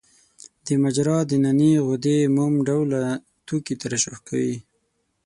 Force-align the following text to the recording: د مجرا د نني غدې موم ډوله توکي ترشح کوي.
د 0.65 0.67
مجرا 0.83 1.17
د 1.29 1.31
نني 1.43 1.73
غدې 1.87 2.19
موم 2.35 2.53
ډوله 2.67 3.03
توکي 3.47 3.75
ترشح 3.81 4.15
کوي. 4.27 4.57